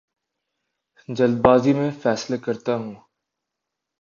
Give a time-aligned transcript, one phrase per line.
[1.09, 2.93] جلد بازی میں فیصلے کرتا ہوں